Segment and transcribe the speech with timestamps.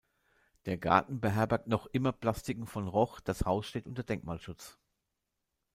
[0.65, 4.79] Der Garten beherbergt noch immer Plastiken von Roch, das Haus steht unter Denkmalschutz.